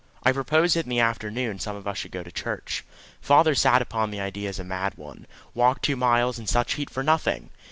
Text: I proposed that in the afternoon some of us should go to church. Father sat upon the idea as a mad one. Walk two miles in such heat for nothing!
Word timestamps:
I 0.23 0.31
proposed 0.31 0.75
that 0.75 0.87
in 0.87 0.89
the 0.89 0.99
afternoon 0.99 1.59
some 1.59 1.75
of 1.75 1.87
us 1.87 1.99
should 1.99 2.09
go 2.11 2.23
to 2.23 2.31
church. 2.31 2.83
Father 3.21 3.53
sat 3.53 3.83
upon 3.83 4.09
the 4.09 4.19
idea 4.19 4.49
as 4.49 4.57
a 4.57 4.63
mad 4.63 4.95
one. 4.95 5.27
Walk 5.53 5.79
two 5.83 5.95
miles 5.95 6.39
in 6.39 6.47
such 6.47 6.73
heat 6.73 6.89
for 6.89 7.03
nothing! 7.03 7.51